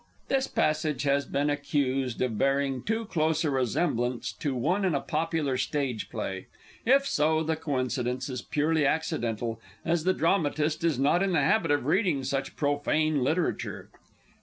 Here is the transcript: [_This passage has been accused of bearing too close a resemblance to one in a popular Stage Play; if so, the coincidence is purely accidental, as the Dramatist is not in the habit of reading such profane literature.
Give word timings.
[_This 0.31 0.51
passage 0.51 1.03
has 1.03 1.25
been 1.27 1.51
accused 1.51 2.23
of 2.23 2.35
bearing 2.35 2.81
too 2.81 3.05
close 3.05 3.43
a 3.45 3.51
resemblance 3.51 4.33
to 4.33 4.55
one 4.55 4.83
in 4.83 4.95
a 4.95 4.99
popular 4.99 5.57
Stage 5.57 6.09
Play; 6.09 6.47
if 6.87 7.05
so, 7.05 7.43
the 7.43 7.55
coincidence 7.55 8.27
is 8.27 8.41
purely 8.41 8.83
accidental, 8.83 9.61
as 9.85 10.03
the 10.03 10.15
Dramatist 10.15 10.83
is 10.83 10.97
not 10.97 11.21
in 11.21 11.33
the 11.33 11.39
habit 11.41 11.69
of 11.69 11.85
reading 11.85 12.23
such 12.23 12.55
profane 12.55 13.21
literature. 13.23 13.89